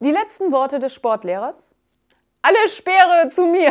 Die 0.00 0.10
letzten 0.10 0.52
Worte 0.52 0.78
des 0.78 0.94
Sportlehrers. 0.94 1.74
Alle 2.42 2.68
Speere 2.68 3.30
zu 3.30 3.46
mir! 3.46 3.70